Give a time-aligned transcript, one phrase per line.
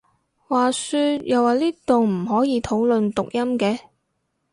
[0.47, 3.81] 話說又話呢度唔可以討論讀音嘅？